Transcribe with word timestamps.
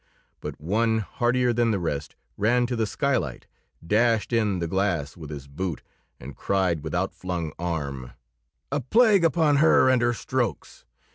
But 0.39 0.59
one, 0.59 0.97
hardier 0.97 1.53
than 1.53 1.69
the 1.69 1.77
rest, 1.77 2.15
ran 2.35 2.65
to 2.65 2.75
the 2.75 2.87
skylight, 2.87 3.45
dashed 3.85 4.33
in 4.33 4.57
the 4.57 4.67
glass 4.67 5.15
with 5.15 5.29
his 5.29 5.47
boot, 5.47 5.83
and 6.19 6.35
cried 6.35 6.81
with 6.81 6.95
outflung 6.95 7.53
arm: 7.59 8.13
"A 8.71 8.79
plague 8.79 9.23
upon 9.23 9.57
her 9.57 9.89
and 9.89 10.01
her 10.01 10.15
strokes. 10.15 10.85